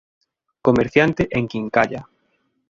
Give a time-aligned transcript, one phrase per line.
[0.63, 2.07] Comerciante en quincalla.